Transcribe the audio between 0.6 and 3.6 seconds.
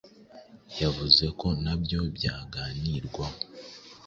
yavuze ko nabyo byaganirwaho